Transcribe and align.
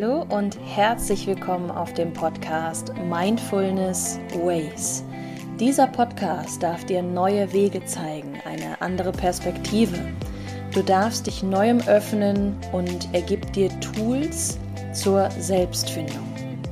Hallo 0.00 0.24
und 0.30 0.58
herzlich 0.64 1.26
willkommen 1.26 1.70
auf 1.70 1.92
dem 1.92 2.14
Podcast 2.14 2.94
Mindfulness 3.10 4.18
Ways. 4.42 5.04
Dieser 5.58 5.88
Podcast 5.88 6.62
darf 6.62 6.86
dir 6.86 7.02
neue 7.02 7.52
Wege 7.52 7.84
zeigen, 7.84 8.40
eine 8.46 8.80
andere 8.80 9.12
Perspektive. 9.12 9.98
Du 10.72 10.82
darfst 10.82 11.26
dich 11.26 11.42
neuem 11.42 11.80
öffnen 11.86 12.56
und 12.72 13.10
er 13.12 13.20
gibt 13.20 13.56
dir 13.56 13.68
Tools 13.80 14.58
zur 14.94 15.30
Selbstfindung. 15.32 16.26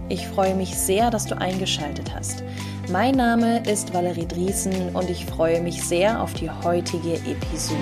Ich 0.08 0.26
freue 0.26 0.54
mich 0.54 0.74
sehr, 0.74 1.10
dass 1.10 1.26
du 1.26 1.36
eingeschaltet 1.38 2.14
hast. 2.14 2.42
Mein 2.90 3.14
Name 3.14 3.62
ist 3.68 3.92
Valerie 3.92 4.26
Driesen 4.26 4.94
und 4.94 5.10
ich 5.10 5.26
freue 5.26 5.60
mich 5.60 5.82
sehr 5.82 6.22
auf 6.22 6.32
die 6.32 6.50
heutige 6.50 7.16
Episode. 7.16 7.76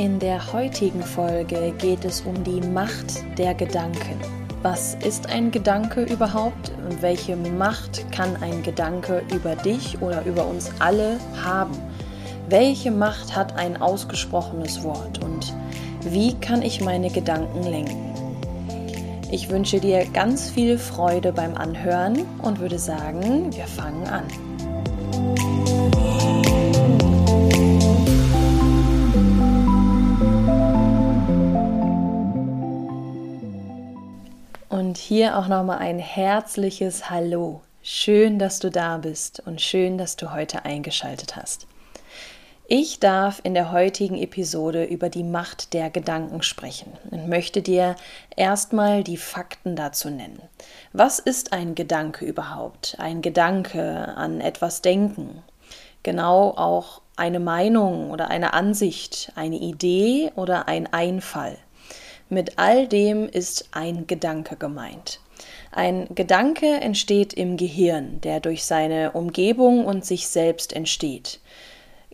In 0.00 0.18
der 0.18 0.54
heutigen 0.54 1.02
Folge 1.02 1.74
geht 1.76 2.06
es 2.06 2.22
um 2.22 2.42
die 2.42 2.66
Macht 2.66 3.22
der 3.36 3.52
Gedanken. 3.52 4.18
Was 4.62 4.94
ist 4.94 5.28
ein 5.28 5.50
Gedanke 5.50 6.04
überhaupt 6.04 6.72
und 6.88 7.02
welche 7.02 7.36
Macht 7.36 8.10
kann 8.10 8.34
ein 8.42 8.62
Gedanke 8.62 9.22
über 9.30 9.56
dich 9.56 10.00
oder 10.00 10.24
über 10.24 10.46
uns 10.46 10.70
alle 10.78 11.20
haben? 11.44 11.76
Welche 12.48 12.90
Macht 12.90 13.36
hat 13.36 13.58
ein 13.58 13.76
ausgesprochenes 13.76 14.82
Wort 14.84 15.22
und 15.22 15.52
wie 16.00 16.32
kann 16.32 16.62
ich 16.62 16.80
meine 16.80 17.10
Gedanken 17.10 17.64
lenken? 17.64 18.14
Ich 19.30 19.50
wünsche 19.50 19.80
dir 19.80 20.06
ganz 20.06 20.48
viel 20.48 20.78
Freude 20.78 21.30
beim 21.30 21.54
Anhören 21.58 22.24
und 22.40 22.58
würde 22.58 22.78
sagen, 22.78 23.54
wir 23.54 23.66
fangen 23.66 24.06
an. 24.06 24.49
Hier 35.10 35.36
auch 35.36 35.48
nochmal 35.48 35.78
ein 35.78 35.98
herzliches 35.98 37.10
Hallo. 37.10 37.62
Schön, 37.82 38.38
dass 38.38 38.60
du 38.60 38.70
da 38.70 38.96
bist 38.96 39.42
und 39.44 39.60
schön, 39.60 39.98
dass 39.98 40.14
du 40.14 40.32
heute 40.32 40.64
eingeschaltet 40.64 41.34
hast. 41.34 41.66
Ich 42.68 43.00
darf 43.00 43.40
in 43.42 43.54
der 43.54 43.72
heutigen 43.72 44.16
Episode 44.16 44.84
über 44.84 45.08
die 45.08 45.24
Macht 45.24 45.74
der 45.74 45.90
Gedanken 45.90 46.42
sprechen 46.42 46.92
und 47.10 47.28
möchte 47.28 47.60
dir 47.60 47.96
erstmal 48.36 49.02
die 49.02 49.16
Fakten 49.16 49.74
dazu 49.74 50.10
nennen. 50.10 50.42
Was 50.92 51.18
ist 51.18 51.52
ein 51.52 51.74
Gedanke 51.74 52.24
überhaupt? 52.24 52.94
Ein 53.00 53.20
Gedanke 53.20 54.14
an 54.16 54.40
etwas 54.40 54.80
denken. 54.80 55.42
Genau 56.04 56.50
auch 56.50 57.02
eine 57.16 57.40
Meinung 57.40 58.12
oder 58.12 58.30
eine 58.30 58.52
Ansicht, 58.52 59.32
eine 59.34 59.56
Idee 59.56 60.30
oder 60.36 60.68
ein 60.68 60.86
Einfall. 60.92 61.58
Mit 62.30 62.58
all 62.58 62.86
dem 62.86 63.28
ist 63.28 63.68
ein 63.72 64.06
Gedanke 64.06 64.54
gemeint. 64.54 65.18
Ein 65.72 66.06
Gedanke 66.14 66.66
entsteht 66.66 67.34
im 67.34 67.56
Gehirn, 67.56 68.20
der 68.20 68.38
durch 68.38 68.64
seine 68.64 69.12
Umgebung 69.12 69.84
und 69.84 70.04
sich 70.04 70.28
selbst 70.28 70.72
entsteht. 70.72 71.40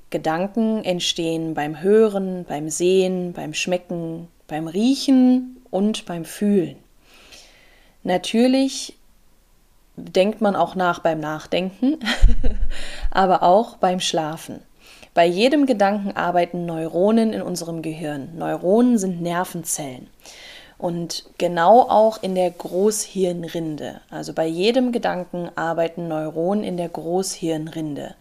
Gedanken 0.09 0.83
entstehen 0.84 1.53
beim 1.53 1.83
Hören, 1.83 2.47
beim 2.48 2.70
Sehen, 2.70 3.34
beim 3.34 3.53
Schmecken, 3.53 4.28
beim 4.48 4.69
Riechen 4.69 5.59
und 5.70 6.06
beim 6.06 6.25
Fühlen. 6.25 6.77
Natürlich 8.03 8.97
denkt 9.97 10.41
man 10.41 10.56
auch 10.56 10.77
nach 10.77 11.00
beim 11.00 11.20
Nachdenken, 11.20 11.98
aber 13.11 13.42
auch 13.42 13.76
beim 13.76 14.00
Schlafen. 14.00 14.60
Bei 15.16 15.25
jedem 15.25 15.65
Gedanken 15.65 16.15
arbeiten 16.15 16.66
Neuronen 16.66 17.32
in 17.32 17.41
unserem 17.41 17.81
Gehirn. 17.81 18.37
Neuronen 18.37 18.99
sind 18.99 19.22
Nervenzellen. 19.22 20.09
Und 20.77 21.25
genau 21.38 21.88
auch 21.88 22.22
in 22.22 22.34
der 22.34 22.50
Großhirnrinde. 22.50 24.03
Also 24.10 24.34
bei 24.34 24.47
jedem 24.47 24.93
Gedanken 24.93 25.49
arbeiten 25.56 26.06
Neuronen 26.06 26.65
in 26.65 26.76
der 26.76 26.91
Großhirnrinde. 26.91 28.15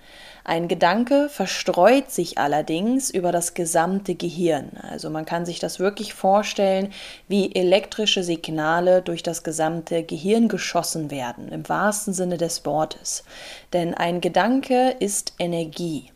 Ein 0.45 0.69
Gedanke 0.69 1.27
verstreut 1.27 2.11
sich 2.11 2.37
allerdings 2.37 3.09
über 3.09 3.33
das 3.33 3.55
gesamte 3.55 4.15
Gehirn. 4.15 4.69
Also 4.89 5.09
man 5.09 5.25
kann 5.25 5.45
sich 5.45 5.59
das 5.59 5.79
wirklich 5.81 6.13
vorstellen, 6.13 6.93
wie 7.27 7.53
elektrische 7.53 8.23
Signale 8.23 9.01
durch 9.01 9.21
das 9.21 9.43
gesamte 9.43 10.03
Gehirn 10.03 10.47
geschossen 10.47 11.11
werden, 11.11 11.49
im 11.49 11.67
wahrsten 11.67 12.13
Sinne 12.13 12.37
des 12.37 12.65
Wortes. 12.65 13.25
Denn 13.73 13.93
ein 13.93 14.21
Gedanke 14.21 14.95
ist 14.99 15.33
Energie 15.39 16.09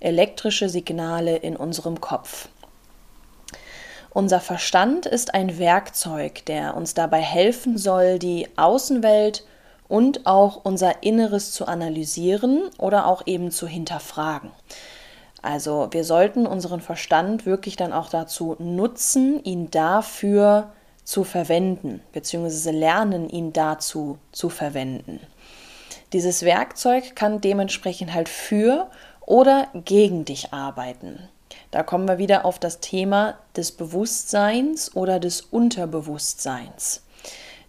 elektrische 0.00 0.68
Signale 0.68 1.36
in 1.36 1.56
unserem 1.56 2.00
Kopf. 2.00 2.48
Unser 4.10 4.40
Verstand 4.40 5.06
ist 5.06 5.34
ein 5.34 5.58
Werkzeug, 5.58 6.44
der 6.46 6.76
uns 6.76 6.94
dabei 6.94 7.20
helfen 7.20 7.76
soll, 7.78 8.18
die 8.18 8.48
Außenwelt 8.56 9.44
und 9.86 10.26
auch 10.26 10.64
unser 10.64 11.02
Inneres 11.02 11.52
zu 11.52 11.66
analysieren 11.66 12.62
oder 12.78 13.06
auch 13.06 13.22
eben 13.26 13.50
zu 13.50 13.66
hinterfragen. 13.66 14.50
Also 15.40 15.88
wir 15.92 16.04
sollten 16.04 16.46
unseren 16.46 16.80
Verstand 16.80 17.46
wirklich 17.46 17.76
dann 17.76 17.92
auch 17.92 18.08
dazu 18.08 18.56
nutzen, 18.58 19.42
ihn 19.44 19.70
dafür 19.70 20.72
zu 21.04 21.24
verwenden, 21.24 22.02
beziehungsweise 22.12 22.70
lernen, 22.70 23.28
ihn 23.28 23.52
dazu 23.52 24.18
zu 24.32 24.48
verwenden. 24.48 25.20
Dieses 26.12 26.42
Werkzeug 26.42 27.14
kann 27.14 27.40
dementsprechend 27.40 28.12
halt 28.14 28.28
für 28.28 28.90
oder 29.28 29.68
gegen 29.74 30.24
dich 30.24 30.54
arbeiten. 30.54 31.28
Da 31.70 31.82
kommen 31.82 32.08
wir 32.08 32.16
wieder 32.16 32.46
auf 32.46 32.58
das 32.58 32.80
Thema 32.80 33.34
des 33.56 33.72
Bewusstseins 33.72 34.96
oder 34.96 35.20
des 35.20 35.42
Unterbewusstseins. 35.42 37.02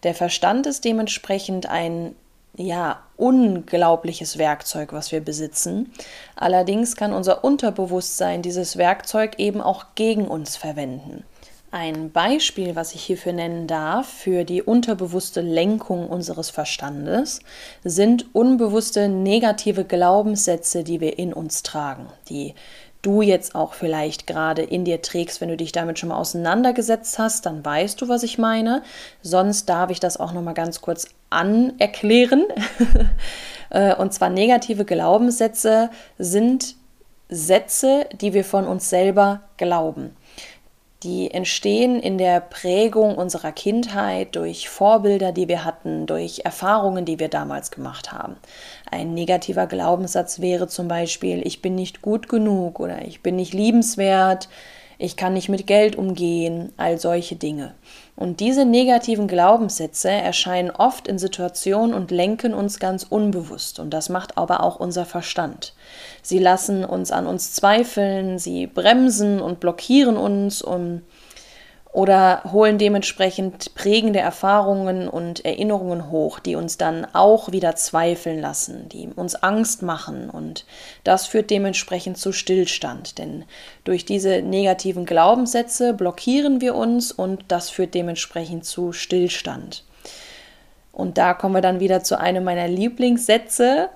Der 0.03 0.16
Verstand 0.16 0.68
ist 0.68 0.86
dementsprechend 0.86 1.66
ein 1.66 2.16
ja, 2.56 3.03
unglaubliches 3.18 4.38
Werkzeug, 4.38 4.94
was 4.94 5.12
wir 5.12 5.19
besitzen. 5.19 5.92
Allerdings 6.38 6.96
kann 6.96 7.12
unser 7.12 7.44
Unterbewusstsein 7.44 8.42
dieses 8.42 8.78
Werkzeug 8.78 9.38
eben 9.38 9.59
auch 9.59 9.88
gegen 9.96 10.30
uns 10.30 10.56
verwenden. 10.56 11.25
Ein 11.72 12.12
Beispiel, 12.12 12.75
was 12.75 12.96
ich 12.96 13.03
hierfür 13.03 13.31
nennen 13.31 13.68
darf, 13.68 14.07
für 14.07 14.44
die 14.44 14.63
unterbewusste 14.63 15.41
Lenkung 15.41 16.09
unseres 16.09 16.50
Verstandes, 16.50 17.41
sind 17.84 18.34
unbewusste 18.34 19.07
negative 19.07 19.85
Glaubenssätze, 19.85 20.84
die 20.84 21.00
wir 21.00 21.19
in 21.19 21.31
uns 21.31 21.62
tragen, 21.62 22.07
die 22.28 22.56
du 23.03 23.22
jetzt 23.22 23.53
auch 23.53 23.75
vielleicht 23.75 24.25
gerade 24.25 24.63
in 24.63 24.84
dir 24.84 25.03
trägst, 25.03 25.41
wenn 25.41 25.50
du 25.50 25.57
dich 25.57 25.72
damit 25.72 26.00
schon 26.00 26.09
mal 26.09 26.18
auseinandergesetzt 26.18 27.19
hast, 27.19 27.46
dann 27.46 27.63
weißt 27.63 28.01
du, 28.01 28.09
was 28.09 28.24
ich 28.24 28.40
meine. 28.40 28.81
Sonst 29.22 29.69
darf 29.69 29.91
ich 29.91 30.00
das 30.00 30.19
auch 30.19 30.34
noch 30.34 30.41
mal 30.41 30.53
ganz 30.53 30.81
kurz 30.81 31.07
anerklären. 31.30 32.46
Äh, 33.72 33.94
und 33.94 34.12
zwar 34.12 34.31
negative 34.31 34.84
Glaubenssätze 34.84 35.91
sind 36.18 36.74
Sätze, 37.30 38.07
die 38.19 38.34
wir 38.34 38.44
von 38.44 38.66
uns 38.66 38.90
selber 38.90 39.41
glauben. 39.57 40.16
Die 41.04 41.32
entstehen 41.32 42.02
in 42.02 42.18
der 42.18 42.42
Prägung 42.42 43.16
unserer 43.16 43.54
Kindheit 43.54 44.36
durch 44.36 44.68
Vorbilder, 44.68 45.32
die 45.32 45.48
wir 45.48 45.64
hatten, 45.64 46.06
durch 46.08 46.42
Erfahrungen, 46.44 47.06
die 47.06 47.20
wir 47.20 47.30
damals 47.30 47.72
gemacht 47.72 48.12
haben. 48.12 48.36
Ein 48.92 49.14
negativer 49.14 49.66
Glaubenssatz 49.66 50.42
wäre 50.42 50.68
zum 50.68 50.90
Beispiel, 50.90 51.46
ich 51.48 51.62
bin 51.62 51.76
nicht 51.76 52.02
gut 52.02 52.28
genug 52.28 52.82
oder 52.82 53.06
ich 53.06 53.24
bin 53.24 53.38
nicht 53.38 53.54
liebenswert, 53.54 54.50
ich 55.02 55.16
kann 55.16 55.34
nicht 55.34 55.48
mit 55.48 55.66
Geld 55.66 55.96
umgehen, 55.96 56.74
all 56.76 57.00
solche 57.00 57.38
Dinge. 57.38 57.74
Und 58.18 58.42
diese 58.42 58.66
negativen 58.66 59.30
Glaubenssätze 59.30 60.12
erscheinen 60.12 60.72
oft 60.72 61.07
in 61.07 61.18
Situationen 61.18 61.96
und 61.96 62.12
lenken 62.12 62.54
uns 62.54 62.80
ganz 62.80 63.06
unbewusst. 63.10 63.80
Und 63.80 63.92
das 63.92 64.10
macht 64.10 64.38
aber 64.38 64.62
auch 64.62 64.75
unser 64.75 65.06
Verstand. 65.06 65.74
Sie 66.22 66.38
lassen 66.38 66.84
uns 66.84 67.13
an 67.13 67.28
uns 67.28 67.54
zweifeln, 67.54 68.40
sie 68.40 68.68
bremsen 68.68 69.40
und 69.40 69.62
blockieren 69.62 70.18
uns 70.18 70.62
und 70.62 71.04
oder 71.91 72.44
holen 72.51 72.77
dementsprechend 72.77 73.74
prägende 73.74 74.19
Erfahrungen 74.19 75.09
und 75.09 75.44
Erinnerungen 75.44 76.12
hoch, 76.12 76.39
die 76.39 76.56
uns 76.56 76.77
dann 76.77 77.07
auch 77.13 77.51
wieder 77.51 77.75
zweifeln 77.75 78.39
lassen, 78.39 78.88
die 78.89 79.07
uns 79.15 79.36
Angst 79.36 79.81
machen 79.81 80.30
und 80.30 80.65
das 81.03 81.25
führt 81.25 81.50
dementsprechend 81.50 82.18
zu 82.18 82.31
Stillstand, 82.31 83.18
denn 83.18 83.44
durch 83.86 84.06
diese 84.06 84.44
negativen 84.44 85.06
Glaubenssätze 85.06 85.94
blockieren 85.94 86.62
wir 86.62 86.75
uns 86.75 87.12
und 87.12 87.45
das 87.47 87.71
führt 87.71 87.95
dementsprechend 87.95 88.65
zu 88.65 88.91
Stillstand. 88.91 89.83
Und 90.91 91.18
da 91.18 91.33
kommen 91.33 91.56
wir 91.56 91.62
dann 91.62 91.80
wieder 91.80 92.03
zu 92.03 92.19
einem 92.19 92.44
meiner 92.44 92.68
Lieblingssätze, 92.68 93.89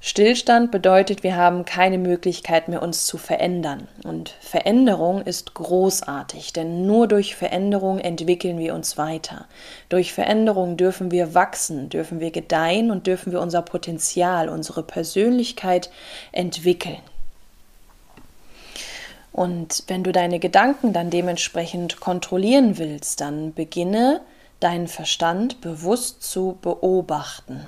Stillstand 0.00 0.70
bedeutet, 0.70 1.24
wir 1.24 1.34
haben 1.34 1.64
keine 1.64 1.98
Möglichkeit 1.98 2.68
mehr, 2.68 2.82
uns 2.82 3.04
zu 3.04 3.18
verändern. 3.18 3.88
Und 4.04 4.32
Veränderung 4.40 5.22
ist 5.22 5.54
großartig, 5.54 6.52
denn 6.52 6.86
nur 6.86 7.08
durch 7.08 7.34
Veränderung 7.34 7.98
entwickeln 7.98 8.58
wir 8.58 8.74
uns 8.74 8.96
weiter. 8.96 9.46
Durch 9.88 10.12
Veränderung 10.12 10.76
dürfen 10.76 11.10
wir 11.10 11.34
wachsen, 11.34 11.88
dürfen 11.88 12.20
wir 12.20 12.30
gedeihen 12.30 12.92
und 12.92 13.08
dürfen 13.08 13.32
wir 13.32 13.40
unser 13.40 13.62
Potenzial, 13.62 14.48
unsere 14.48 14.84
Persönlichkeit 14.84 15.90
entwickeln. 16.30 17.00
Und 19.32 19.84
wenn 19.88 20.04
du 20.04 20.12
deine 20.12 20.38
Gedanken 20.38 20.92
dann 20.92 21.10
dementsprechend 21.10 21.98
kontrollieren 21.98 22.78
willst, 22.78 23.20
dann 23.20 23.52
beginne 23.52 24.20
deinen 24.60 24.88
Verstand 24.88 25.60
bewusst 25.60 26.22
zu 26.22 26.58
beobachten. 26.62 27.66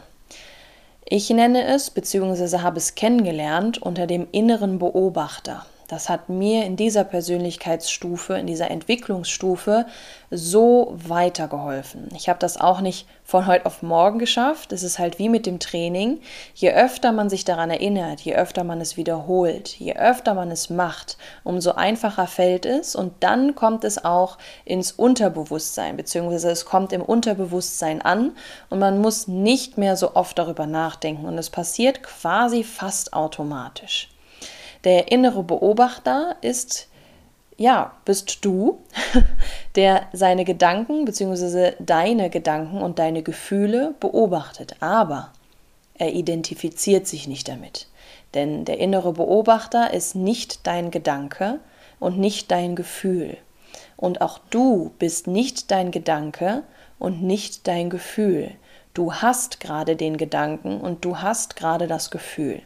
Ich 1.12 1.28
nenne 1.28 1.64
es 1.64 1.90
bzw. 1.90 2.58
habe 2.58 2.78
es 2.78 2.94
kennengelernt 2.94 3.82
unter 3.82 4.06
dem 4.06 4.28
inneren 4.30 4.78
Beobachter. 4.78 5.66
Das 5.90 6.08
hat 6.08 6.28
mir 6.28 6.66
in 6.66 6.76
dieser 6.76 7.02
Persönlichkeitsstufe, 7.02 8.34
in 8.34 8.46
dieser 8.46 8.70
Entwicklungsstufe 8.70 9.86
so 10.30 10.94
weitergeholfen. 10.96 12.06
Ich 12.14 12.28
habe 12.28 12.38
das 12.38 12.60
auch 12.60 12.80
nicht 12.80 13.08
von 13.24 13.48
heute 13.48 13.66
auf 13.66 13.82
morgen 13.82 14.20
geschafft. 14.20 14.72
Es 14.72 14.84
ist 14.84 15.00
halt 15.00 15.18
wie 15.18 15.28
mit 15.28 15.46
dem 15.46 15.58
Training. 15.58 16.20
Je 16.54 16.70
öfter 16.70 17.10
man 17.10 17.28
sich 17.28 17.44
daran 17.44 17.70
erinnert, 17.70 18.20
je 18.20 18.36
öfter 18.36 18.62
man 18.62 18.80
es 18.80 18.96
wiederholt, 18.96 19.80
je 19.80 19.96
öfter 19.96 20.34
man 20.34 20.52
es 20.52 20.70
macht, 20.70 21.18
umso 21.42 21.72
einfacher 21.72 22.28
fällt 22.28 22.66
es 22.66 22.94
und 22.94 23.12
dann 23.24 23.56
kommt 23.56 23.82
es 23.82 24.04
auch 24.04 24.38
ins 24.64 24.92
Unterbewusstsein, 24.92 25.96
beziehungsweise 25.96 26.52
es 26.52 26.66
kommt 26.66 26.92
im 26.92 27.02
Unterbewusstsein 27.02 28.00
an 28.00 28.36
und 28.68 28.78
man 28.78 29.00
muss 29.00 29.26
nicht 29.26 29.76
mehr 29.76 29.96
so 29.96 30.14
oft 30.14 30.38
darüber 30.38 30.68
nachdenken 30.68 31.26
und 31.26 31.36
es 31.36 31.50
passiert 31.50 32.04
quasi 32.04 32.62
fast 32.62 33.12
automatisch. 33.12 34.09
Der 34.84 35.12
innere 35.12 35.42
Beobachter 35.42 36.36
ist, 36.40 36.88
ja, 37.56 37.92
bist 38.04 38.44
du, 38.44 38.80
der 39.76 40.06
seine 40.12 40.44
Gedanken 40.44 41.04
bzw. 41.04 41.72
deine 41.78 42.30
Gedanken 42.30 42.80
und 42.80 42.98
deine 42.98 43.22
Gefühle 43.22 43.94
beobachtet. 44.00 44.76
Aber 44.80 45.32
er 45.94 46.12
identifiziert 46.14 47.06
sich 47.06 47.28
nicht 47.28 47.48
damit. 47.48 47.86
Denn 48.34 48.64
der 48.64 48.78
innere 48.78 49.12
Beobachter 49.12 49.92
ist 49.92 50.14
nicht 50.14 50.66
dein 50.66 50.90
Gedanke 50.90 51.60
und 51.98 52.18
nicht 52.18 52.50
dein 52.50 52.76
Gefühl. 52.76 53.36
Und 53.96 54.22
auch 54.22 54.38
du 54.50 54.92
bist 54.98 55.26
nicht 55.26 55.70
dein 55.70 55.90
Gedanke 55.90 56.62
und 56.98 57.22
nicht 57.22 57.68
dein 57.68 57.90
Gefühl. 57.90 58.52
Du 58.94 59.12
hast 59.12 59.60
gerade 59.60 59.94
den 59.94 60.16
Gedanken 60.16 60.80
und 60.80 61.04
du 61.04 61.18
hast 61.18 61.54
gerade 61.54 61.86
das 61.86 62.10
Gefühl. 62.10 62.62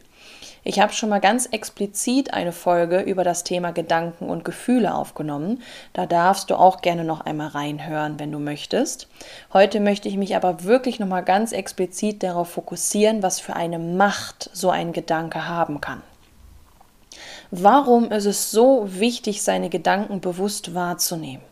Ich 0.67 0.79
habe 0.79 0.93
schon 0.93 1.09
mal 1.09 1.21
ganz 1.21 1.45
explizit 1.45 2.33
eine 2.33 2.51
Folge 2.51 2.99
über 3.01 3.23
das 3.23 3.43
Thema 3.43 3.71
Gedanken 3.71 4.27
und 4.27 4.43
Gefühle 4.43 4.95
aufgenommen. 4.95 5.61
Da 5.93 6.07
darfst 6.07 6.49
du 6.49 6.55
auch 6.55 6.81
gerne 6.81 7.03
noch 7.03 7.21
einmal 7.21 7.49
reinhören, 7.49 8.19
wenn 8.19 8.31
du 8.31 8.39
möchtest. 8.39 9.07
Heute 9.53 9.79
möchte 9.79 10.09
ich 10.09 10.17
mich 10.17 10.35
aber 10.35 10.63
wirklich 10.63 10.99
noch 10.99 11.07
mal 11.07 11.21
ganz 11.21 11.51
explizit 11.51 12.23
darauf 12.23 12.49
fokussieren, 12.49 13.21
was 13.21 13.39
für 13.39 13.55
eine 13.55 13.77
Macht 13.77 14.49
so 14.53 14.71
ein 14.71 14.91
Gedanke 14.91 15.47
haben 15.47 15.81
kann. 15.81 16.01
Warum 17.51 18.11
ist 18.11 18.25
es 18.25 18.49
so 18.49 18.87
wichtig, 18.87 19.43
seine 19.43 19.69
Gedanken 19.69 20.19
bewusst 20.19 20.73
wahrzunehmen? 20.73 21.43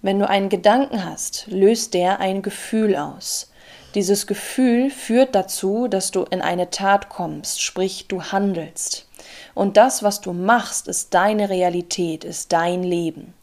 Wenn 0.00 0.18
du 0.18 0.26
einen 0.26 0.48
Gedanken 0.48 1.04
hast, 1.04 1.46
löst 1.48 1.92
der 1.92 2.20
ein 2.20 2.40
Gefühl 2.40 2.96
aus. 2.96 3.52
Dieses 3.94 4.26
Gefühl 4.26 4.90
führt 4.90 5.36
dazu, 5.36 5.86
dass 5.86 6.10
du 6.10 6.24
in 6.24 6.42
eine 6.42 6.70
Tat 6.70 7.08
kommst, 7.08 7.62
sprich 7.62 8.06
du 8.08 8.22
handelst. 8.22 9.06
Und 9.54 9.76
das, 9.76 10.02
was 10.02 10.20
du 10.20 10.32
machst, 10.32 10.88
ist 10.88 11.14
deine 11.14 11.48
Realität, 11.48 12.24
ist 12.24 12.52
dein 12.52 12.82
Leben. 12.82 13.34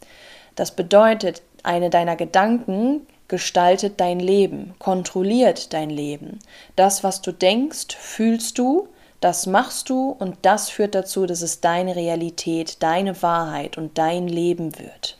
Das 0.56 0.71
bedeutet, 0.71 1.42
eine 1.63 1.89
deiner 1.89 2.18
Gedanken 2.18 3.07
gestaltet 3.30 4.01
dein 4.01 4.19
Leben, 4.19 4.75
kontrolliert 4.77 5.71
dein 5.71 5.89
Leben. 5.89 6.39
Das, 6.75 7.01
was 7.01 7.21
du 7.21 7.31
denkst, 7.31 7.95
fühlst 7.98 8.57
du, 8.57 8.89
das 9.21 9.45
machst 9.45 9.89
du 9.89 10.09
und 10.09 10.36
das 10.42 10.69
führt 10.69 10.95
dazu, 10.95 11.25
dass 11.25 11.42
es 11.42 11.62
deine 11.62 11.95
Realität, 11.95 12.83
deine 12.83 13.21
Wahrheit 13.21 13.77
und 13.77 13.98
dein 13.98 14.27
Leben 14.27 14.77
wird. 14.77 15.18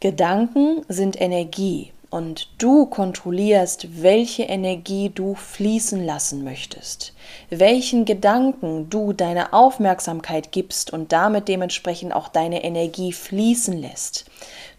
Gedanken 0.00 0.82
sind 0.88 1.20
Energie 1.20 1.92
und 2.12 2.48
du 2.58 2.84
kontrollierst, 2.84 4.02
welche 4.02 4.42
Energie 4.42 5.08
du 5.08 5.34
fließen 5.34 6.04
lassen 6.04 6.44
möchtest, 6.44 7.14
welchen 7.48 8.04
Gedanken 8.04 8.90
du 8.90 9.14
deine 9.14 9.54
Aufmerksamkeit 9.54 10.52
gibst 10.52 10.92
und 10.92 11.10
damit 11.10 11.48
dementsprechend 11.48 12.14
auch 12.14 12.28
deine 12.28 12.64
Energie 12.64 13.12
fließen 13.12 13.78
lässt. 13.80 14.26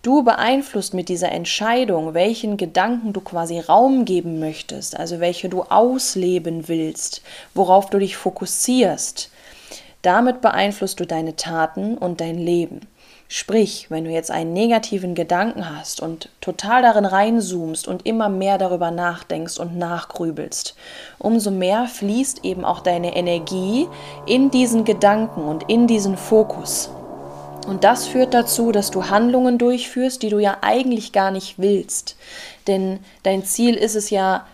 Du 0.03 0.23
beeinflusst 0.23 0.93
mit 0.93 1.09
dieser 1.09 1.31
Entscheidung, 1.31 2.13
welchen 2.13 2.55
Gedanken 2.55 3.13
du 3.13 3.21
quasi 3.21 3.59
Raum 3.59 4.05
geben 4.05 4.39
möchtest, 4.39 4.99
also 4.99 5.19
welche 5.19 5.49
du 5.49 5.63
ausleben 5.63 6.67
willst, 6.67 7.23
worauf 7.55 7.89
du 7.89 7.97
dich 7.97 8.15
fokussierst. 8.15 9.31
Damit 10.03 10.41
beeinflusst 10.41 10.99
du 10.99 11.07
deine 11.07 11.35
Taten 11.35 11.97
und 11.97 12.21
dein 12.21 12.37
Leben. 12.37 12.81
Sprich, 13.27 13.87
wenn 13.89 14.03
du 14.03 14.11
jetzt 14.11 14.29
einen 14.29 14.53
negativen 14.53 15.15
Gedanken 15.15 15.75
hast 15.75 16.01
und 16.01 16.29
total 16.39 16.83
darin 16.83 17.05
reinzoomst 17.05 17.87
und 17.87 18.05
immer 18.05 18.29
mehr 18.29 18.57
darüber 18.57 18.91
nachdenkst 18.91 19.57
und 19.57 19.77
nachgrübelst, 19.77 20.75
umso 21.17 21.49
mehr 21.49 21.87
fließt 21.87 22.45
eben 22.45 22.63
auch 22.63 22.81
deine 22.81 23.15
Energie 23.15 23.87
in 24.27 24.51
diesen 24.51 24.85
Gedanken 24.85 25.45
und 25.45 25.67
in 25.69 25.87
diesen 25.87 26.15
Fokus. 26.15 26.91
Und 27.65 27.83
das 27.83 28.05
führt 28.05 28.33
dazu, 28.33 28.71
dass 28.71 28.91
du 28.91 29.09
Handlungen 29.09 29.57
durchführst, 29.57 30.21
die 30.21 30.29
du 30.29 30.37
ja 30.39 30.57
eigentlich 30.61 31.11
gar 31.11 31.31
nicht 31.31 31.57
willst. 31.57 32.17
Denn 32.67 32.99
dein 33.23 33.45
Ziel 33.45 33.75
ist 33.75 33.95
es 33.95 34.09
ja, 34.09 34.45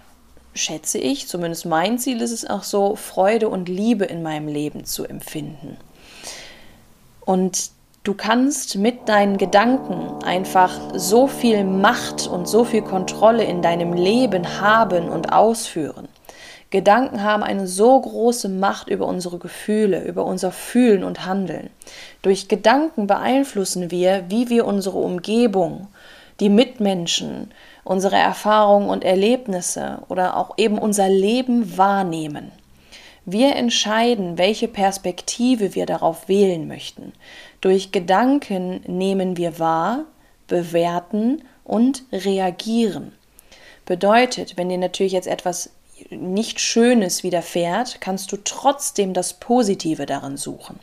schätze 0.53 0.99
ich, 0.99 1.27
zumindest 1.27 1.65
mein 1.65 1.97
Ziel 1.97 2.21
ist 2.21 2.31
es 2.31 2.47
auch 2.47 2.63
so, 2.63 2.95
Freude 2.95 3.49
und 3.49 3.67
Liebe 3.67 4.05
in 4.05 4.21
meinem 4.21 4.47
Leben 4.47 4.85
zu 4.85 5.05
empfinden. 5.05 5.77
Und 7.25 7.71
Du 8.09 8.15
kannst 8.15 8.75
mit 8.75 9.07
deinen 9.07 9.37
Gedanken 9.37 10.23
einfach 10.23 10.75
so 10.95 11.27
viel 11.27 11.63
Macht 11.63 12.25
und 12.25 12.47
so 12.47 12.63
viel 12.63 12.81
Kontrolle 12.81 13.43
in 13.43 13.61
deinem 13.61 13.93
Leben 13.93 14.59
haben 14.59 15.09
und 15.09 15.31
ausführen. 15.31 16.07
Gedanken 16.71 17.21
haben 17.21 17.43
eine 17.43 17.67
so 17.67 18.01
große 18.01 18.49
Macht 18.49 18.89
über 18.89 19.05
unsere 19.05 19.37
Gefühle, 19.37 20.03
über 20.05 20.25
unser 20.25 20.51
Fühlen 20.51 21.03
und 21.03 21.27
Handeln. 21.27 21.69
Durch 22.23 22.47
Gedanken 22.47 23.05
beeinflussen 23.05 23.91
wir, 23.91 24.23
wie 24.27 24.49
wir 24.49 24.65
unsere 24.65 24.97
Umgebung, 24.97 25.85
die 26.39 26.49
Mitmenschen, 26.49 27.51
unsere 27.83 28.15
Erfahrungen 28.15 28.89
und 28.89 29.03
Erlebnisse 29.03 29.99
oder 30.09 30.35
auch 30.35 30.57
eben 30.57 30.79
unser 30.79 31.09
Leben 31.09 31.77
wahrnehmen. 31.77 32.51
Wir 33.31 33.55
entscheiden, 33.55 34.39
welche 34.39 34.67
Perspektive 34.67 35.75
wir 35.75 35.85
darauf 35.85 36.27
wählen 36.27 36.67
möchten. 36.67 37.13
Durch 37.61 37.91
Gedanken 37.91 38.81
nehmen 38.87 39.37
wir 39.37 39.59
wahr, 39.59 40.05
bewerten 40.47 41.43
und 41.63 42.03
reagieren. 42.11 43.13
Bedeutet, 43.85 44.57
wenn 44.57 44.69
dir 44.69 44.77
natürlich 44.77 45.13
jetzt 45.13 45.27
etwas 45.27 45.71
nicht 46.09 46.59
Schönes 46.59 47.23
widerfährt, 47.23 47.99
kannst 48.01 48.31
du 48.31 48.37
trotzdem 48.37 49.13
das 49.13 49.33
Positive 49.33 50.05
darin 50.05 50.37
suchen. 50.37 50.79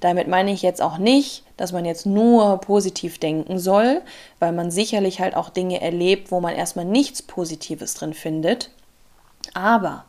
Damit 0.00 0.28
meine 0.28 0.52
ich 0.52 0.62
jetzt 0.62 0.80
auch 0.80 0.98
nicht, 0.98 1.44
dass 1.56 1.72
man 1.72 1.84
jetzt 1.84 2.06
nur 2.06 2.58
positiv 2.58 3.18
denken 3.18 3.58
soll, 3.58 4.02
weil 4.38 4.52
man 4.52 4.70
sicherlich 4.70 5.20
halt 5.20 5.36
auch 5.36 5.50
Dinge 5.50 5.80
erlebt, 5.80 6.30
wo 6.30 6.40
man 6.40 6.54
erstmal 6.54 6.84
nichts 6.84 7.22
Positives 7.22 7.94
drin 7.94 8.14
findet. 8.14 8.70
Aber 9.54 10.04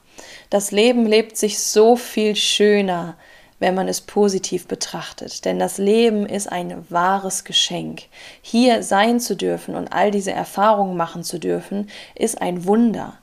das 0.49 0.71
Leben 0.71 1.05
lebt 1.05 1.37
sich 1.37 1.59
so 1.59 1.95
viel 1.95 2.35
schöner, 2.35 3.17
wenn 3.59 3.75
man 3.75 3.87
es 3.87 4.01
positiv 4.01 4.67
betrachtet. 4.67 5.45
Denn 5.45 5.59
das 5.59 5.77
Leben 5.77 6.25
ist 6.25 6.51
ein 6.51 6.85
wahres 6.89 7.43
Geschenk. 7.43 8.03
Hier 8.41 8.83
sein 8.83 9.19
zu 9.19 9.35
dürfen 9.35 9.75
und 9.75 9.91
all 9.93 10.11
diese 10.11 10.31
Erfahrungen 10.31 10.95
machen 10.95 11.23
zu 11.23 11.39
dürfen, 11.39 11.89
ist 12.15 12.41
ein 12.41 12.65
Wunder. 12.65 13.17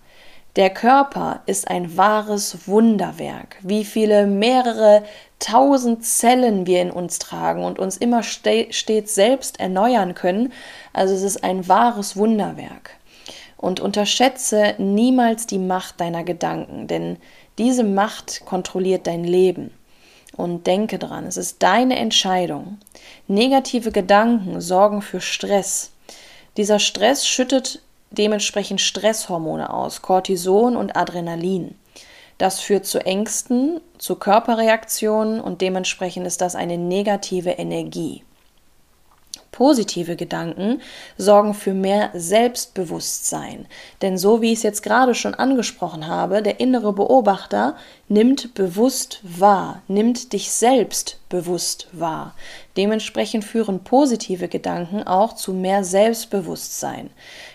Der 0.56 0.70
Körper 0.70 1.42
ist 1.46 1.68
ein 1.68 1.96
wahres 1.96 2.68
Wunderwerk. 2.68 3.56
Wie 3.62 3.84
viele 3.84 4.26
mehrere 4.26 5.02
tausend 5.40 6.04
Zellen 6.04 6.66
wir 6.66 6.80
in 6.80 6.92
uns 6.92 7.18
tragen 7.18 7.64
und 7.64 7.80
uns 7.80 7.96
immer 7.96 8.22
stets 8.22 9.14
selbst 9.14 9.58
erneuern 9.58 10.14
können. 10.14 10.52
Also 10.92 11.12
es 11.14 11.22
ist 11.22 11.42
ein 11.42 11.66
wahres 11.66 12.16
Wunderwerk. 12.16 12.90
Und 13.56 13.80
unterschätze 13.80 14.74
niemals 14.78 15.46
die 15.46 15.58
Macht 15.58 16.00
deiner 16.00 16.22
Gedanken, 16.22 16.86
denn 16.86 17.18
diese 17.58 17.82
Macht 17.82 18.44
kontrolliert 18.44 19.06
dein 19.06 19.24
Leben. 19.24 19.70
Und 20.36 20.66
denke 20.66 20.98
dran, 20.98 21.26
es 21.26 21.36
ist 21.36 21.62
deine 21.62 21.96
Entscheidung. 21.96 22.78
Negative 23.28 23.92
Gedanken 23.92 24.60
sorgen 24.60 25.00
für 25.00 25.20
Stress. 25.20 25.92
Dieser 26.56 26.78
Stress 26.78 27.26
schüttet 27.26 27.82
dementsprechend 28.10 28.80
Stresshormone 28.80 29.72
aus, 29.72 30.02
Cortison 30.02 30.76
und 30.76 30.96
Adrenalin. 30.96 31.74
Das 32.38 32.60
führt 32.60 32.84
zu 32.84 33.04
Ängsten, 33.04 33.80
zu 33.98 34.16
Körperreaktionen 34.16 35.40
und 35.40 35.60
dementsprechend 35.60 36.26
ist 36.26 36.40
das 36.40 36.56
eine 36.56 36.78
negative 36.78 37.50
Energie. 37.50 38.24
Positive 39.54 40.16
Gedanken 40.16 40.82
sorgen 41.16 41.54
für 41.54 41.74
mehr 41.74 42.10
Selbstbewusstsein. 42.12 43.66
Denn 44.02 44.18
so 44.18 44.42
wie 44.42 44.50
ich 44.50 44.58
es 44.58 44.62
jetzt 44.64 44.82
gerade 44.82 45.14
schon 45.14 45.32
angesprochen 45.32 46.08
habe, 46.08 46.42
der 46.42 46.58
innere 46.58 46.92
Beobachter 46.92 47.76
nimmt 48.08 48.54
bewusst 48.54 49.20
wahr, 49.22 49.82
nimmt 49.86 50.32
dich 50.32 50.50
selbst 50.50 51.20
bewusst 51.28 51.86
wahr. 51.92 52.34
Dementsprechend 52.76 53.44
führen 53.44 53.84
positive 53.84 54.48
Gedanken 54.48 55.04
auch 55.04 55.34
zu 55.34 55.52
mehr 55.52 55.84
Selbstbewusstsein, 55.84 57.10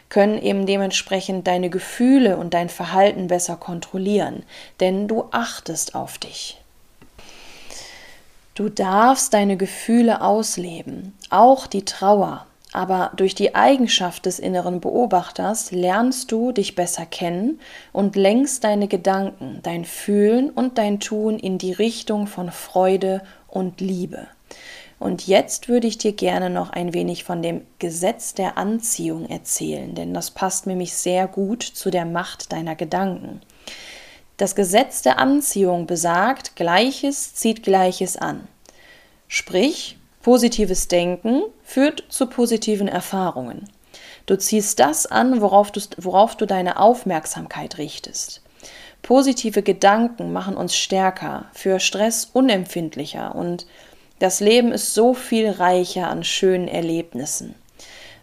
können 0.07 0.41
eben 0.41 0.65
dementsprechend 0.65 1.47
deine 1.47 1.69
Gefühle 1.69 2.37
und 2.37 2.53
dein 2.53 2.69
Verhalten 2.69 3.27
besser 3.27 3.57
kontrollieren, 3.57 4.43
denn 4.79 5.09
du 5.09 5.25
achtest 5.31 5.95
auf 5.95 6.17
dich. 6.17 6.58
Du 8.59 8.67
darfst 8.67 9.33
deine 9.33 9.55
Gefühle 9.55 10.19
ausleben, 10.19 11.13
auch 11.29 11.65
die 11.65 11.85
Trauer. 11.85 12.45
Aber 12.73 13.11
durch 13.15 13.33
die 13.33 13.55
Eigenschaft 13.55 14.25
des 14.25 14.37
inneren 14.37 14.81
Beobachters 14.81 15.71
lernst 15.71 16.29
du 16.33 16.51
dich 16.51 16.75
besser 16.75 17.05
kennen 17.05 17.61
und 17.93 18.17
lenkst 18.17 18.65
deine 18.65 18.89
Gedanken, 18.89 19.61
dein 19.63 19.85
Fühlen 19.85 20.49
und 20.49 20.77
dein 20.77 20.99
Tun 20.99 21.39
in 21.39 21.57
die 21.57 21.71
Richtung 21.71 22.27
von 22.27 22.51
Freude 22.51 23.21
und 23.47 23.79
Liebe. 23.79 24.27
Und 24.99 25.25
jetzt 25.25 25.69
würde 25.69 25.87
ich 25.87 25.97
dir 25.97 26.11
gerne 26.11 26.49
noch 26.49 26.69
ein 26.69 26.93
wenig 26.93 27.23
von 27.23 27.41
dem 27.41 27.61
Gesetz 27.79 28.33
der 28.33 28.57
Anziehung 28.57 29.29
erzählen, 29.29 29.95
denn 29.95 30.13
das 30.13 30.31
passt 30.31 30.67
nämlich 30.67 30.93
sehr 30.95 31.29
gut 31.29 31.63
zu 31.63 31.91
der 31.91 32.03
Macht 32.03 32.51
deiner 32.51 32.75
Gedanken. 32.75 33.39
Das 34.39 34.55
Gesetz 34.55 35.01
der 35.01 35.19
Anziehung 35.19 35.86
besagt, 35.86 36.55
Gleiches 36.55 37.36
zieht 37.36 37.62
Gleiches 37.62 38.15
an. 38.15 38.48
Sprich, 39.27 39.98
positives 40.22 40.88
Denken 40.88 41.41
führt 41.62 42.05
zu 42.08 42.25
positiven 42.25 42.88
Erfahrungen. 42.88 43.69
Du 44.27 44.38
ziehst 44.38 44.79
das 44.79 45.05
an, 45.05 45.41
worauf 45.41 45.74
du, 45.74 45.81
worauf 45.98 46.38
du 46.38 46.46
deine 46.46 46.79
Aufmerksamkeit 46.79 47.77
richtest. 47.77 48.41
Positive 49.01 49.62
Gedanken 49.62 50.31
machen 50.31 50.55
uns 50.55 50.74
stärker, 50.74 51.48
für 51.51 51.81
Stress 51.81 52.29
unempfindlicher 52.31 53.36
und 53.36 53.67
das 54.19 54.39
Leben 54.39 54.72
ist 54.72 54.93
so 54.93 55.13
viel 55.13 55.50
reicher 55.50 56.08
an 56.08 56.24
schönen 56.24 56.69
Erlebnissen. 56.69 57.55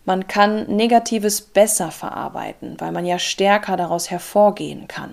Man 0.07 0.27
kann 0.27 0.65
Negatives 0.75 1.43
besser 1.43 1.91
verarbeiten, 1.91 2.77
weil 2.79 2.93
man 2.93 3.05
ja 3.05 3.19
stärker 3.19 3.77
daraus 3.77 4.11
hervorgehen 4.11 4.89
kann. 4.89 5.13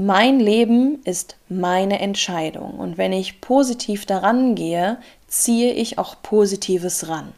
Mein 0.00 0.38
Leben 0.38 1.02
ist 1.02 1.34
meine 1.48 1.98
Entscheidung 1.98 2.74
und 2.74 2.98
wenn 2.98 3.12
ich 3.12 3.40
positiv 3.40 4.06
daran 4.06 4.54
gehe, 4.54 4.98
ziehe 5.26 5.72
ich 5.72 5.98
auch 5.98 6.14
Positives 6.22 7.08
ran. 7.08 7.32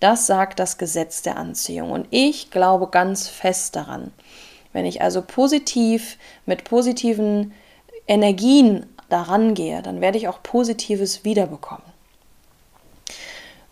Das 0.00 0.26
sagt 0.26 0.58
das 0.58 0.78
Gesetz 0.78 1.20
der 1.20 1.36
Anziehung 1.36 1.90
und 1.90 2.06
ich 2.08 2.50
glaube 2.50 2.88
ganz 2.88 3.28
fest 3.28 3.76
daran. 3.76 4.12
Wenn 4.72 4.86
ich 4.86 5.02
also 5.02 5.20
positiv 5.20 6.16
mit 6.46 6.64
positiven 6.64 7.52
Energien 8.08 8.86
daran 9.10 9.52
gehe, 9.52 9.82
dann 9.82 10.00
werde 10.00 10.16
ich 10.16 10.26
auch 10.26 10.42
Positives 10.42 11.22
wiederbekommen. 11.22 11.95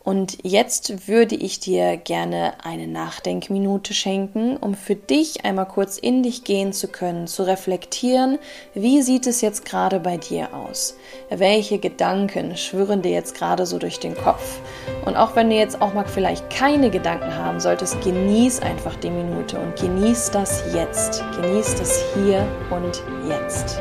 Und 0.04 0.36
jetzt 0.42 1.08
würde 1.08 1.34
ich 1.34 1.60
dir 1.60 1.96
gerne 1.96 2.52
eine 2.62 2.86
Nachdenkminute 2.86 3.94
schenken, 3.94 4.58
um 4.58 4.74
für 4.74 4.96
dich 4.96 5.46
einmal 5.46 5.66
kurz 5.66 5.96
in 5.96 6.22
dich 6.22 6.44
gehen 6.44 6.74
zu 6.74 6.88
können, 6.88 7.26
zu 7.26 7.42
reflektieren, 7.42 8.38
wie 8.74 9.00
sieht 9.00 9.26
es 9.26 9.40
jetzt 9.40 9.64
gerade 9.64 10.00
bei 10.00 10.18
dir 10.18 10.54
aus? 10.54 10.98
Welche 11.30 11.78
Gedanken 11.78 12.54
schwirren 12.58 13.00
dir 13.00 13.12
jetzt 13.12 13.34
gerade 13.34 13.64
so 13.64 13.78
durch 13.78 13.98
den 13.98 14.14
Kopf? 14.14 14.60
Und 15.06 15.16
auch 15.16 15.36
wenn 15.36 15.48
du 15.48 15.56
jetzt 15.56 15.80
auch 15.80 15.94
mal 15.94 16.06
vielleicht 16.06 16.50
keine 16.50 16.90
Gedanken 16.90 17.34
haben 17.34 17.58
solltest, 17.58 18.02
genieß 18.02 18.60
einfach 18.60 18.96
die 18.96 19.10
Minute 19.10 19.58
und 19.58 19.76
genieß 19.76 20.30
das 20.32 20.62
jetzt. 20.74 21.24
Genieß 21.40 21.76
das 21.76 22.04
hier 22.14 22.46
und 22.70 23.02
jetzt. 23.26 23.80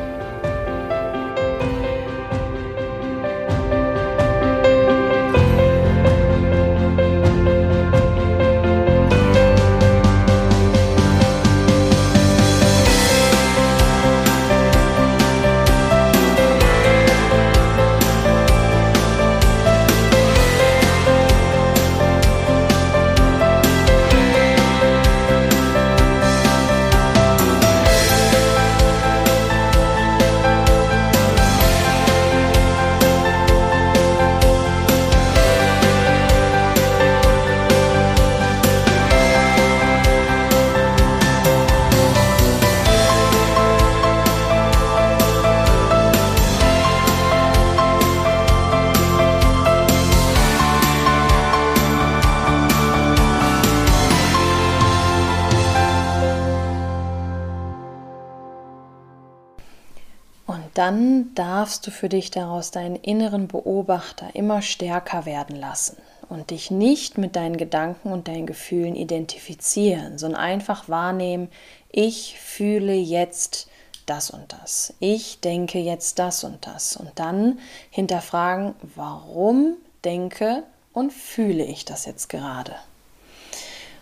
Dann 60.83 61.33
darfst 61.33 61.87
du 61.87 61.91
für 61.91 62.09
dich 62.09 62.29
daraus 62.29 62.71
deinen 62.71 62.97
inneren 62.97 63.47
Beobachter 63.47 64.31
immer 64.33 64.61
stärker 64.61 65.25
werden 65.25 65.55
lassen 65.55 65.95
und 66.27 66.49
dich 66.49 66.71
nicht 66.71 67.17
mit 67.17 67.37
deinen 67.37 67.55
Gedanken 67.55 68.11
und 68.11 68.27
deinen 68.27 68.45
Gefühlen 68.45 68.97
identifizieren, 68.97 70.17
sondern 70.17 70.41
einfach 70.41 70.89
wahrnehmen, 70.89 71.47
ich 71.89 72.37
fühle 72.37 72.91
jetzt 72.95 73.69
das 74.07 74.29
und 74.29 74.51
das, 74.61 74.93
ich 74.99 75.39
denke 75.39 75.79
jetzt 75.79 76.19
das 76.19 76.43
und 76.43 76.67
das 76.67 76.97
und 76.97 77.11
dann 77.15 77.59
hinterfragen, 77.89 78.75
warum 78.93 79.77
denke 80.03 80.63
und 80.91 81.13
fühle 81.13 81.63
ich 81.63 81.85
das 81.85 82.05
jetzt 82.05 82.27
gerade. 82.27 82.75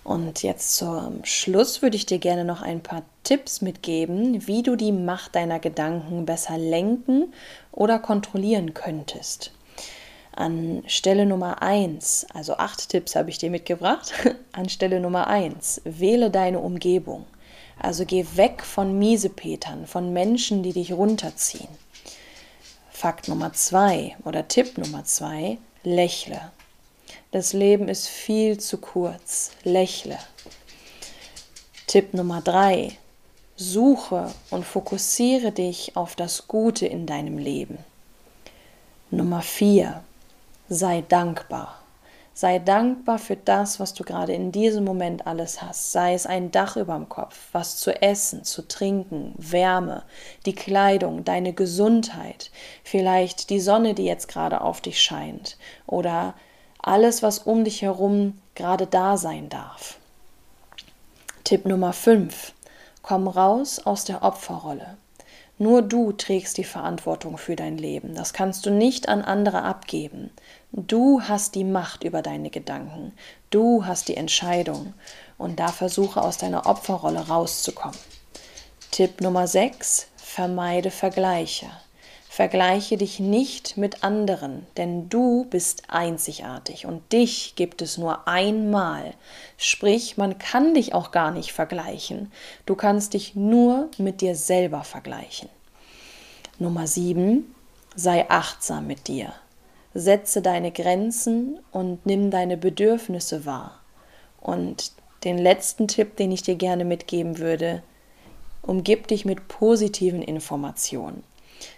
Und 0.03 0.41
jetzt 0.41 0.75
zum 0.75 1.24
Schluss 1.24 1.81
würde 1.81 1.96
ich 1.96 2.08
dir 2.08 2.17
gerne 2.17 2.43
noch 2.43 2.62
ein 2.62 2.81
paar 2.81 3.03
Tipps 3.24 3.62
mitgeben, 3.62 4.48
wie 4.48 4.63
du 4.63 4.75
die 4.75 4.91
Macht 4.91 5.36
deiner 5.36 5.60
Gedanken 5.60 6.25
besser 6.25 6.58
lenken 6.58 7.34
oder 7.72 8.00
kontrollieren 8.00 8.74
könntest. 8.74 9.51
An 10.34 10.84
Stelle 10.88 11.25
Nummer 11.25 11.62
1, 11.62 12.27
also 12.34 12.55
acht 12.55 12.89
Tipps 12.89 13.15
habe 13.15 13.29
ich 13.29 13.38
dir 13.38 13.51
mitgebracht. 13.51 14.13
An 14.53 14.70
Stelle 14.70 15.00
Nummer 15.00 15.27
1, 15.27 15.81
wähle 15.84 16.31
deine 16.31 16.60
Umgebung. 16.60 17.25
Also 17.77 18.05
geh 18.05 18.25
weg 18.36 18.63
von 18.63 18.98
Miesepetern, 18.98 19.88
von 19.88 20.13
Menschen, 20.13 20.63
die 20.63 20.74
dich 20.74 20.93
runterziehen. 20.93 21.67
Fakt 22.91 23.27
Nummer 23.27 23.53
2 23.53 24.17
oder 24.24 24.48
Tipp 24.48 24.77
Nummer 24.77 25.03
2, 25.03 25.58
lächle. 25.84 26.51
Das 27.32 27.54
Leben 27.54 27.88
ist 27.88 28.10
viel 28.10 28.60
zu 28.60 28.78
kurz. 28.78 29.52
Lächle. 29.64 30.18
Tipp 31.88 32.14
Nummer 32.14 32.42
drei. 32.42 32.98
Suche 33.56 34.34
und 34.50 34.66
fokussiere 34.66 35.54
dich 35.54 35.96
auf 35.96 36.18
das 36.18 36.50
Gute 36.50 36.88
in 36.88 37.06
deinem 37.06 37.38
Leben. 37.38 37.78
Nummer 39.12 39.42
vier. 39.42 40.04
Sei 40.68 41.06
dankbar. 41.08 41.82
Sei 42.34 42.60
dankbar 42.60 43.18
für 43.18 43.38
das, 43.38 43.80
was 43.80 43.94
du 43.94 44.04
gerade 44.04 44.34
in 44.34 44.52
diesem 44.52 44.84
Moment 44.84 45.26
alles 45.26 45.62
hast. 45.62 45.94
Sei 45.94 46.14
es 46.14 46.26
ein 46.26 46.52
Dach 46.52 46.76
über 46.76 46.96
dem 46.96 47.08
Kopf, 47.08 47.48
was 47.54 47.78
zu 47.78 48.02
essen, 48.02 48.44
zu 48.44 48.68
trinken, 48.68 49.36
Wärme, 49.38 50.04
die 50.46 50.56
Kleidung, 50.56 51.24
deine 51.24 51.54
Gesundheit, 51.54 52.52
vielleicht 52.84 53.50
die 53.50 53.62
Sonne, 53.62 53.94
die 53.94 54.06
jetzt 54.06 54.28
gerade 54.28 54.60
auf 54.60 54.82
dich 54.82 55.02
scheint 55.02 55.58
oder 55.88 56.34
alles, 56.82 57.24
was 57.24 57.40
um 57.40 57.64
dich 57.64 57.82
herum 57.82 58.40
gerade 58.56 58.88
da 58.88 59.18
sein 59.18 59.50
darf. 59.50 59.98
Tipp 61.44 61.66
Nummer 61.66 61.94
5. 61.94 62.54
Komm 63.02 63.28
raus 63.28 63.80
aus 63.80 64.06
der 64.06 64.24
Opferrolle. 64.24 64.98
Nur 65.58 65.84
du 65.84 66.12
trägst 66.12 66.58
die 66.58 66.64
Verantwortung 66.64 67.38
für 67.38 67.56
dein 67.56 67.78
Leben. 67.78 68.16
Das 68.16 68.34
kannst 68.34 68.66
du 68.66 68.72
nicht 68.72 69.10
an 69.10 69.22
andere 69.22 69.62
abgeben. 69.62 70.32
Du 70.72 71.22
hast 71.22 71.54
die 71.54 71.64
Macht 71.64 72.04
über 72.04 72.24
deine 72.24 72.50
Gedanken. 72.50 73.14
Du 73.52 73.86
hast 73.86 74.08
die 74.08 74.18
Entscheidung. 74.18 74.94
Und 75.38 75.60
da 75.60 75.68
versuche 75.68 76.22
aus 76.22 76.38
deiner 76.38 76.66
Opferrolle 76.66 77.28
rauszukommen. 77.28 77.98
Tipp 78.90 79.22
Nummer 79.22 79.48
6. 79.48 80.08
Vermeide 80.16 80.90
Vergleiche. 80.90 81.68
Vergleiche 82.34 82.96
dich 82.96 83.20
nicht 83.20 83.76
mit 83.76 84.06
anderen, 84.06 84.66
denn 84.78 85.10
du 85.10 85.48
bist 85.50 85.84
einzigartig 85.90 86.86
und 86.86 87.12
dich 87.12 87.56
gibt 87.58 87.82
es 87.82 87.98
nur 87.98 88.26
einmal. 88.26 89.16
Sprich, 89.58 90.16
man 90.16 90.38
kann 90.40 90.74
dich 90.74 90.94
auch 90.94 91.12
gar 91.12 91.32
nicht 91.32 91.52
vergleichen. 91.52 92.32
Du 92.66 92.76
kannst 92.76 93.16
dich 93.16 93.36
nur 93.36 93.90
mit 93.98 94.22
dir 94.22 94.38
selber 94.38 94.86
vergleichen. 94.86 95.50
Nummer 96.58 96.88
7. 96.88 97.54
Sei 97.98 98.30
achtsam 98.30 98.88
mit 98.88 99.10
dir. 99.10 99.34
Setze 99.94 100.42
deine 100.42 100.72
Grenzen 100.72 101.60
und 101.74 102.06
nimm 102.06 102.32
deine 102.32 102.56
Bedürfnisse 102.56 103.46
wahr. 103.46 103.82
Und 104.40 104.94
den 105.26 105.38
letzten 105.38 105.90
Tipp, 105.90 106.16
den 106.16 106.32
ich 106.32 106.44
dir 106.44 106.56
gerne 106.56 106.86
mitgeben 106.86 107.40
würde, 107.40 107.84
umgib 108.62 109.10
dich 109.10 109.26
mit 109.26 109.50
positiven 109.50 110.22
Informationen. 110.22 111.26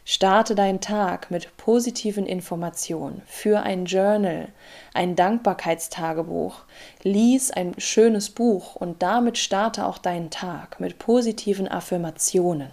Starte 0.06 0.56
deinen 0.56 0.82
Tag 0.82 1.32
mit 1.32 1.56
positiven 1.58 2.26
Informationen. 2.26 3.22
Für 3.26 3.62
ein 3.62 3.86
Journal, 3.86 4.50
ein 4.94 5.16
Dankbarkeitstagebuch. 5.16 6.62
Lies 7.04 7.52
ein 7.52 7.74
schönes 7.78 8.30
Buch 8.30 8.76
und 8.76 9.02
damit 9.02 9.38
starte 9.38 9.86
auch 9.86 9.98
deinen 9.98 10.30
Tag 10.30 10.80
mit 10.80 11.00
positiven 11.00 11.68
Affirmationen. 11.68 12.70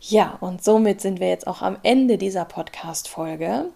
Ja, 0.00 0.38
und 0.40 0.64
somit 0.64 1.00
sind 1.00 1.20
wir 1.20 1.28
jetzt 1.28 1.46
auch 1.46 1.60
am 1.60 1.76
Ende 1.82 2.16
dieser 2.16 2.44
Podcast-Folge. 2.44 3.66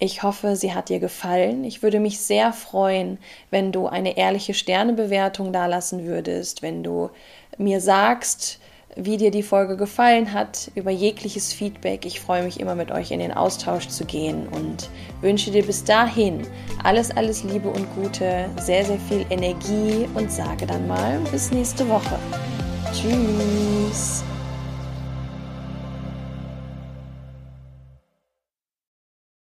Ich 0.00 0.22
hoffe, 0.22 0.54
sie 0.54 0.74
hat 0.74 0.90
dir 0.90 1.00
gefallen. 1.00 1.64
Ich 1.64 1.82
würde 1.82 1.98
mich 1.98 2.20
sehr 2.20 2.52
freuen, 2.52 3.18
wenn 3.50 3.72
du 3.72 3.86
eine 3.86 4.16
ehrliche 4.16 4.54
Sternebewertung 4.54 5.52
dalassen 5.52 6.04
würdest, 6.04 6.62
wenn 6.62 6.84
du 6.84 7.10
mir 7.56 7.80
sagst, 7.80 8.60
wie 8.98 9.16
dir 9.16 9.30
die 9.30 9.44
Folge 9.44 9.76
gefallen 9.76 10.32
hat, 10.32 10.70
über 10.74 10.90
jegliches 10.90 11.52
Feedback. 11.52 12.04
Ich 12.04 12.20
freue 12.20 12.42
mich 12.42 12.58
immer 12.58 12.74
mit 12.74 12.90
euch 12.90 13.12
in 13.12 13.20
den 13.20 13.32
Austausch 13.32 13.86
zu 13.86 14.04
gehen 14.04 14.48
und 14.48 14.90
wünsche 15.20 15.52
dir 15.52 15.64
bis 15.64 15.84
dahin 15.84 16.42
alles, 16.82 17.12
alles 17.12 17.44
Liebe 17.44 17.68
und 17.68 17.86
Gute, 17.94 18.50
sehr, 18.60 18.84
sehr 18.84 18.98
viel 18.98 19.24
Energie 19.30 20.08
und 20.14 20.32
sage 20.32 20.66
dann 20.66 20.88
mal 20.88 21.20
bis 21.30 21.52
nächste 21.52 21.88
Woche. 21.88 22.18
Tschüss. 22.92 24.24